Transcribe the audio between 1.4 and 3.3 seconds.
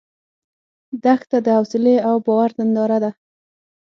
د حوصله او باور ننداره ده.